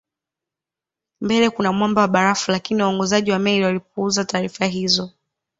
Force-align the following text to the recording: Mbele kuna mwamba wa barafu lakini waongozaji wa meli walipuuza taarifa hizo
Mbele 1.21 1.49
kuna 1.49 1.71
mwamba 1.73 2.01
wa 2.01 2.07
barafu 2.07 2.51
lakini 2.51 2.81
waongozaji 2.83 3.31
wa 3.31 3.39
meli 3.39 3.65
walipuuza 3.65 4.25
taarifa 4.25 4.65
hizo 4.65 5.11